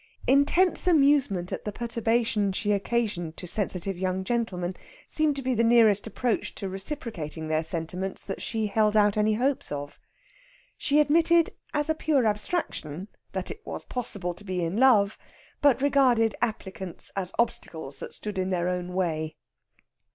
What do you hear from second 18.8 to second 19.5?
way.